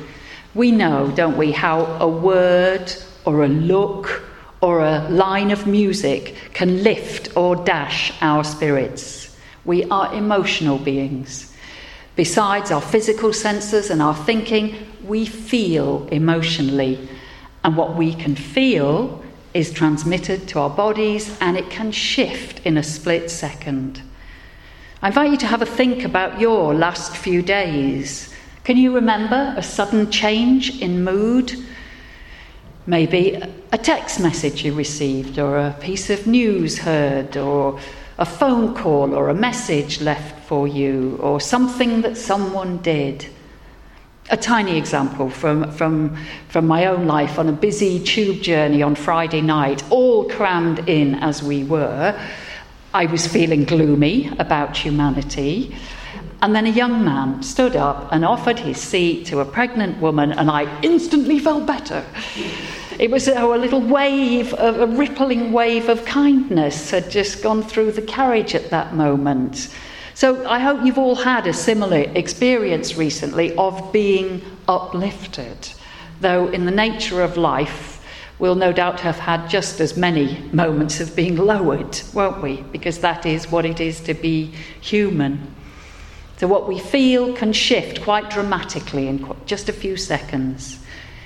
We 0.53 0.71
know, 0.71 1.11
don't 1.15 1.37
we, 1.37 1.51
how 1.51 1.85
a 1.99 2.07
word 2.07 2.93
or 3.25 3.43
a 3.43 3.47
look 3.47 4.23
or 4.63 4.79
a 4.79 5.09
line 5.09 5.51
of 5.51 5.67
music 5.67 6.35
can 6.53 6.83
lift 6.83 7.35
or 7.35 7.53
dash 7.53 8.13
our 8.21 8.45
spirits. 8.45 9.35
We 9.65 9.83
are 9.89 10.15
emotional 10.15 10.77
beings. 10.77 11.53
Besides 12.15 12.71
our 12.71 12.79
physical 12.79 13.33
senses 13.33 13.89
and 13.89 14.01
our 14.01 14.15
thinking, 14.15 14.73
we 15.03 15.25
feel 15.25 16.07
emotionally. 16.13 17.09
And 17.65 17.75
what 17.75 17.97
we 17.97 18.13
can 18.13 18.37
feel 18.37 19.21
is 19.53 19.69
transmitted 19.69 20.47
to 20.47 20.59
our 20.59 20.69
bodies 20.69 21.37
and 21.41 21.57
it 21.57 21.69
can 21.69 21.91
shift 21.91 22.65
in 22.65 22.77
a 22.77 22.83
split 22.83 23.29
second. 23.29 24.01
I 25.01 25.09
invite 25.09 25.31
you 25.31 25.37
to 25.39 25.47
have 25.47 25.61
a 25.61 25.65
think 25.65 26.05
about 26.05 26.39
your 26.39 26.73
last 26.73 27.17
few 27.17 27.41
days. 27.41 28.33
Can 28.63 28.77
you 28.77 28.95
remember 28.95 29.53
a 29.57 29.63
sudden 29.63 30.09
change 30.09 30.81
in 30.81 31.03
mood? 31.03 31.53
Maybe 32.85 33.41
a 33.71 33.77
text 33.77 34.19
message 34.19 34.65
you 34.65 34.73
received, 34.73 35.39
or 35.39 35.57
a 35.57 35.75
piece 35.79 36.09
of 36.09 36.27
news 36.27 36.79
heard, 36.79 37.37
or 37.37 37.79
a 38.17 38.25
phone 38.25 38.75
call, 38.75 39.13
or 39.13 39.29
a 39.29 39.33
message 39.33 40.01
left 40.01 40.45
for 40.47 40.67
you, 40.67 41.17
or 41.21 41.39
something 41.39 42.01
that 42.01 42.17
someone 42.17 42.79
did. 42.79 43.25
A 44.31 44.37
tiny 44.37 44.77
example 44.77 45.29
from, 45.29 45.71
from, 45.71 46.17
from 46.49 46.67
my 46.67 46.87
own 46.87 47.07
life 47.07 47.39
on 47.39 47.47
a 47.47 47.53
busy 47.53 48.03
tube 48.03 48.41
journey 48.41 48.83
on 48.83 48.95
Friday 48.95 49.41
night, 49.41 49.81
all 49.89 50.29
crammed 50.29 50.89
in 50.89 51.15
as 51.15 51.41
we 51.41 51.63
were. 51.63 52.19
I 52.93 53.05
was 53.05 53.25
feeling 53.25 53.63
gloomy 53.63 54.29
about 54.39 54.75
humanity. 54.75 55.73
And 56.43 56.53
then 56.53 56.65
a 56.65 56.71
young 56.71 57.05
man 57.05 57.41
stood 57.41 57.77
up 57.77 58.09
and 58.11 58.25
offered 58.25 58.59
his 58.59 58.77
seat 58.77 59.25
to 59.27 59.39
a 59.39 59.45
pregnant 59.45 60.01
woman, 60.01 60.33
and 60.33 60.51
I 60.51 60.67
instantly 60.81 61.39
felt 61.39 61.65
better. 61.65 62.05
It 62.99 63.09
was 63.09 63.29
oh, 63.29 63.55
a 63.55 63.57
little 63.57 63.79
wave, 63.79 64.53
a 64.57 64.85
rippling 64.85 65.53
wave 65.53 65.87
of 65.87 66.03
kindness 66.03 66.91
had 66.91 67.09
just 67.09 67.41
gone 67.41 67.63
through 67.63 67.93
the 67.93 68.01
carriage 68.01 68.55
at 68.55 68.71
that 68.71 68.93
moment. 68.93 69.73
So 70.15 70.45
I 70.45 70.59
hope 70.59 70.85
you've 70.85 70.97
all 70.97 71.15
had 71.15 71.47
a 71.47 71.53
similar 71.53 72.11
experience 72.13 72.97
recently 72.97 73.55
of 73.55 73.93
being 73.93 74.41
uplifted, 74.67 75.69
though 76.19 76.49
in 76.49 76.65
the 76.65 76.71
nature 76.71 77.21
of 77.21 77.37
life, 77.37 78.03
we'll 78.37 78.55
no 78.55 78.73
doubt 78.73 78.99
have 78.99 79.17
had 79.17 79.49
just 79.49 79.79
as 79.79 79.95
many 79.95 80.39
moments 80.51 80.99
of 80.99 81.15
being 81.15 81.37
lowered, 81.37 82.01
won't 82.13 82.43
we? 82.43 82.63
Because 82.73 82.99
that 82.99 83.25
is 83.25 83.49
what 83.49 83.65
it 83.65 83.79
is 83.79 84.01
to 84.01 84.13
be 84.13 84.51
human. 84.81 85.55
So, 86.43 86.49
what 86.49 86.67
we 86.67 86.77
feel 86.77 87.33
can 87.33 87.53
shift 87.53 88.01
quite 88.01 88.29
dramatically 88.29 89.07
in 89.07 89.33
just 89.45 89.69
a 89.69 89.71
few 89.71 89.95
seconds. 89.95 90.77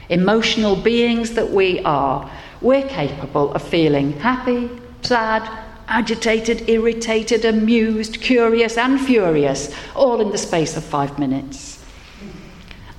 Emotional 0.09 0.75
beings 0.75 1.31
that 1.31 1.49
we 1.49 1.79
are, 1.79 2.29
we're 2.61 2.87
capable 2.87 3.51
of 3.53 3.63
feeling 3.63 4.13
happy, 4.19 4.69
sad, 5.01 5.41
agitated, 5.87 6.69
irritated, 6.69 7.45
amused, 7.45 8.21
curious, 8.21 8.77
and 8.77 9.01
furious, 9.01 9.73
all 9.95 10.21
in 10.21 10.29
the 10.29 10.37
space 10.37 10.77
of 10.77 10.83
five 10.83 11.17
minutes. 11.17 11.83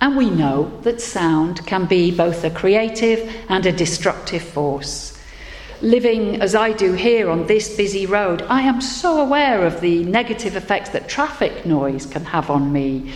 And 0.00 0.16
we 0.16 0.28
know 0.28 0.76
that 0.82 1.00
sound 1.00 1.64
can 1.66 1.86
be 1.86 2.10
both 2.10 2.42
a 2.42 2.50
creative 2.50 3.32
and 3.48 3.64
a 3.64 3.70
destructive 3.70 4.42
force 4.42 5.16
living 5.82 6.40
as 6.40 6.54
I 6.54 6.72
do 6.72 6.92
here 6.92 7.30
on 7.30 7.46
this 7.46 7.76
busy 7.76 8.06
road, 8.06 8.42
I 8.48 8.62
am 8.62 8.80
so 8.80 9.20
aware 9.20 9.66
of 9.66 9.80
the 9.80 10.04
negative 10.04 10.56
effects 10.56 10.90
that 10.90 11.08
traffic 11.08 11.64
noise 11.64 12.06
can 12.06 12.24
have 12.24 12.50
on 12.50 12.72
me. 12.72 13.12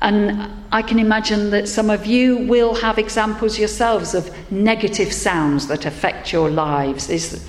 And 0.00 0.50
I 0.70 0.82
can 0.82 0.98
imagine 0.98 1.50
that 1.50 1.66
some 1.66 1.90
of 1.90 2.06
you 2.06 2.46
will 2.46 2.74
have 2.74 2.98
examples 2.98 3.58
yourselves 3.58 4.14
of 4.14 4.30
negative 4.52 5.12
sounds 5.12 5.66
that 5.68 5.86
affect 5.86 6.32
your 6.32 6.50
lives. 6.50 7.10
Is, 7.10 7.44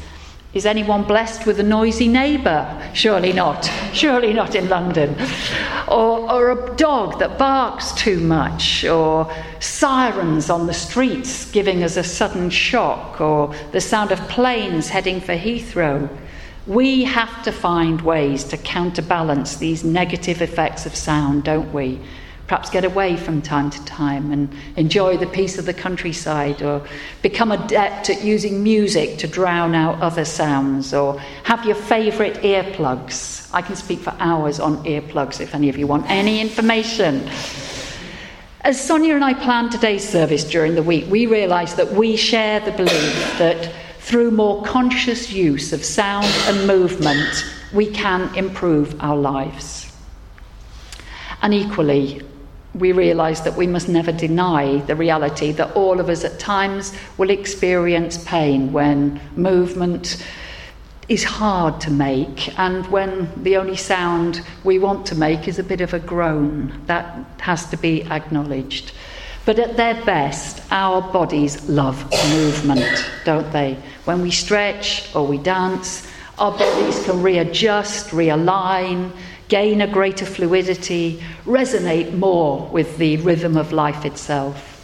is 0.51 0.65
anyone 0.65 1.03
blessed 1.03 1.45
with 1.45 1.59
a 1.59 1.63
noisy 1.63 2.07
neighbour? 2.07 2.91
Surely 2.93 3.31
not. 3.31 3.69
Surely 3.93 4.33
not 4.33 4.55
in 4.55 4.67
London. 4.67 5.15
Or, 5.87 6.31
or 6.31 6.51
a 6.51 6.75
dog 6.75 7.19
that 7.19 7.37
barks 7.37 7.91
too 7.93 8.19
much, 8.19 8.83
or 8.83 9.31
sirens 9.59 10.49
on 10.49 10.65
the 10.65 10.73
streets 10.73 11.49
giving 11.51 11.83
us 11.83 11.97
a 11.97 12.03
sudden 12.03 12.49
shock, 12.49 13.21
or 13.21 13.53
the 13.73 13.81
sound 13.81 14.11
of 14.11 14.19
planes 14.27 14.89
heading 14.89 15.21
for 15.21 15.35
Heathrow. 15.35 16.09
We 16.65 17.03
have 17.03 17.43
to 17.43 17.51
find 17.51 18.01
ways 18.01 18.43
to 18.45 18.57
counterbalance 18.57 19.57
these 19.57 19.83
negative 19.83 20.41
effects 20.41 20.85
of 20.87 20.95
sound, 20.95 21.43
don't 21.43 21.71
we? 21.71 21.99
Perhaps 22.49 22.71
get 22.71 22.83
away 22.83 23.15
from 23.15 23.43
time 23.43 23.69
to 23.69 23.85
time 23.85 24.31
and 24.31 24.51
enjoy 24.75 25.15
the 25.15 25.27
peace 25.27 25.59
of 25.59 25.67
the 25.67 25.73
countryside, 25.73 26.63
or 26.63 26.83
become 27.21 27.51
adept 27.51 28.09
at 28.09 28.23
using 28.23 28.63
music 28.63 29.19
to 29.19 29.27
drown 29.27 29.75
out 29.75 30.01
other 30.01 30.25
sounds, 30.25 30.91
or 30.91 31.19
have 31.43 31.63
your 31.63 31.75
favourite 31.75 32.33
earplugs. 32.41 33.47
I 33.53 33.61
can 33.61 33.75
speak 33.75 33.99
for 33.99 34.15
hours 34.17 34.59
on 34.59 34.83
earplugs 34.83 35.39
if 35.39 35.53
any 35.53 35.69
of 35.69 35.77
you 35.77 35.85
want 35.85 36.09
any 36.09 36.41
information. 36.41 37.29
As 38.61 38.83
Sonia 38.83 39.13
and 39.13 39.23
I 39.23 39.35
planned 39.35 39.71
today's 39.71 40.09
service 40.09 40.43
during 40.43 40.73
the 40.73 40.81
week, 40.81 41.05
we 41.07 41.27
realised 41.27 41.77
that 41.77 41.91
we 41.91 42.15
share 42.15 42.61
the 42.61 42.71
belief 42.71 43.37
that 43.37 43.71
through 43.99 44.31
more 44.31 44.63
conscious 44.63 45.31
use 45.31 45.71
of 45.71 45.85
sound 45.85 46.25
and 46.47 46.65
movement, 46.65 47.45
we 47.75 47.85
can 47.85 48.33
improve 48.35 48.99
our 49.03 49.15
lives. 49.15 49.95
And 51.43 51.53
equally, 51.53 52.23
we 52.73 52.91
realise 52.91 53.39
that 53.41 53.55
we 53.55 53.67
must 53.67 53.89
never 53.89 54.11
deny 54.11 54.77
the 54.79 54.95
reality 54.95 55.51
that 55.53 55.75
all 55.75 55.99
of 55.99 56.09
us 56.09 56.23
at 56.23 56.39
times 56.39 56.93
will 57.17 57.29
experience 57.29 58.23
pain 58.25 58.71
when 58.71 59.19
movement 59.35 60.23
is 61.07 61.23
hard 61.23 61.81
to 61.81 61.89
make 61.89 62.57
and 62.59 62.85
when 62.91 63.27
the 63.43 63.57
only 63.57 63.75
sound 63.75 64.41
we 64.63 64.77
want 64.77 65.07
to 65.07 65.15
make 65.15 65.47
is 65.47 65.57
a 65.57 65.63
bit 65.63 65.81
of 65.81 65.93
a 65.93 65.99
groan. 65.99 66.71
That 66.85 67.25
has 67.39 67.67
to 67.71 67.77
be 67.77 68.03
acknowledged. 68.03 68.91
But 69.45 69.57
at 69.57 69.77
their 69.77 69.95
best, 70.05 70.61
our 70.69 71.01
bodies 71.01 71.67
love 71.67 71.97
movement, 72.29 73.09
don't 73.25 73.51
they? 73.51 73.79
When 74.05 74.21
we 74.21 74.29
stretch 74.29 75.13
or 75.15 75.25
we 75.25 75.39
dance, 75.39 76.07
our 76.37 76.51
bodies 76.51 77.03
can 77.03 77.23
readjust, 77.23 78.09
realign, 78.09 79.11
gain 79.49 79.81
a 79.81 79.87
greater 79.87 80.25
fluidity, 80.25 81.21
resonate 81.43 82.13
more 82.13 82.67
with 82.67 82.97
the 82.97 83.17
rhythm 83.17 83.57
of 83.57 83.73
life 83.73 84.05
itself. 84.05 84.75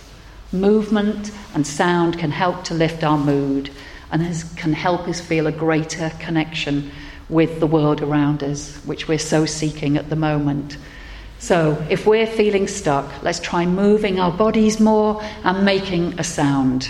Movement 0.51 1.31
and 1.53 1.65
sound 1.65 2.17
can 2.17 2.31
help 2.31 2.63
to 2.65 2.73
lift 2.73 3.03
our 3.03 3.17
mood 3.17 3.69
and 4.11 4.23
has, 4.23 4.43
can 4.55 4.73
help 4.73 5.07
us 5.07 5.21
feel 5.21 5.47
a 5.47 5.51
greater 5.51 6.11
connection 6.19 6.91
with 7.29 7.59
the 7.59 7.67
world 7.67 8.01
around 8.01 8.43
us, 8.43 8.75
which 8.85 9.07
we're 9.07 9.19
so 9.19 9.45
seeking 9.45 9.97
at 9.97 10.09
the 10.09 10.15
moment. 10.15 10.77
So, 11.37 11.85
if 11.89 12.07
we're 12.07 12.27
feeling 12.27 12.67
stuck, 12.67 13.21
let's 13.21 13.39
try 13.39 13.65
moving 13.65 14.19
our 14.19 14.31
bodies 14.31 14.79
more 14.79 15.21
and 15.43 15.63
making 15.63 16.19
a 16.19 16.23
sound. 16.23 16.89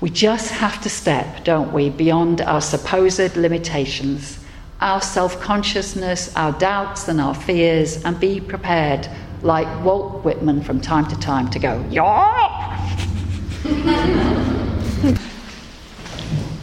We 0.00 0.10
just 0.10 0.50
have 0.50 0.80
to 0.82 0.90
step, 0.90 1.44
don't 1.44 1.72
we, 1.72 1.90
beyond 1.90 2.42
our 2.42 2.60
supposed 2.60 3.36
limitations, 3.36 4.43
our 4.80 5.00
self 5.00 5.40
consciousness, 5.40 6.34
our 6.36 6.52
doubts, 6.52 7.08
and 7.08 7.20
our 7.20 7.34
fears, 7.34 8.02
and 8.04 8.18
be 8.18 8.40
prepared, 8.40 9.08
like 9.42 9.66
Walt 9.84 10.24
Whitman 10.24 10.62
from 10.62 10.80
time 10.80 11.06
to 11.08 11.18
time, 11.18 11.48
to 11.50 11.58
go, 11.58 11.84
yeah! 11.90 12.90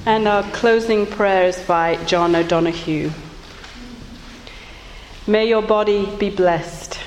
and 0.06 0.28
our 0.28 0.44
closing 0.52 1.06
prayer 1.06 1.48
is 1.48 1.60
by 1.64 1.96
John 2.06 2.36
O'Donoghue. 2.36 3.12
May 5.28 5.48
your 5.48 5.62
body 5.62 6.06
be 6.18 6.30
blessed. 6.30 7.00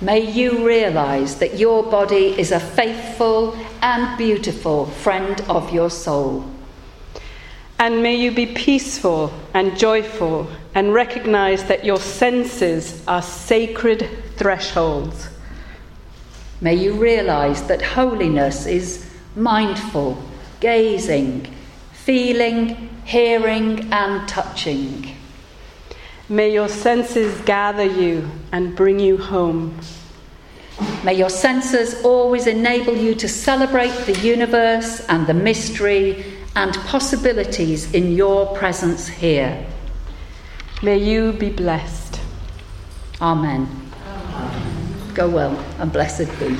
May 0.00 0.30
you 0.30 0.66
realize 0.66 1.38
that 1.38 1.58
your 1.58 1.82
body 1.82 2.38
is 2.38 2.52
a 2.52 2.60
faithful 2.60 3.56
and 3.80 4.18
beautiful 4.18 4.86
friend 4.86 5.40
of 5.48 5.72
your 5.72 5.88
soul. 5.88 6.44
And 7.78 8.02
may 8.02 8.14
you 8.14 8.30
be 8.30 8.46
peaceful 8.46 9.32
and 9.52 9.76
joyful 9.76 10.48
and 10.74 10.94
recognize 10.94 11.64
that 11.64 11.84
your 11.84 11.98
senses 11.98 13.02
are 13.06 13.22
sacred 13.22 14.08
thresholds. 14.36 15.28
May 16.60 16.74
you 16.74 16.94
realize 16.94 17.64
that 17.64 17.82
holiness 17.82 18.66
is 18.66 19.10
mindful, 19.36 20.22
gazing, 20.60 21.52
feeling, 21.92 22.88
hearing, 23.04 23.92
and 23.92 24.28
touching. 24.28 25.14
May 26.28 26.52
your 26.52 26.68
senses 26.68 27.38
gather 27.42 27.84
you 27.84 28.30
and 28.52 28.74
bring 28.74 28.98
you 28.98 29.18
home. 29.18 29.78
May 31.04 31.14
your 31.14 31.28
senses 31.28 32.02
always 32.02 32.46
enable 32.46 32.96
you 32.96 33.14
to 33.16 33.28
celebrate 33.28 33.92
the 34.06 34.18
universe 34.20 35.00
and 35.08 35.26
the 35.26 35.34
mystery 35.34 36.24
and 36.56 36.74
possibilities 36.86 37.92
in 37.92 38.12
your 38.12 38.54
presence 38.56 39.08
here. 39.08 39.66
May 40.82 40.98
you 40.98 41.32
be 41.32 41.50
blessed. 41.50 42.20
Amen. 43.20 43.68
Amen. 44.06 45.14
Go 45.14 45.28
well 45.28 45.56
and 45.78 45.92
blessed 45.92 46.28
be. 46.38 46.56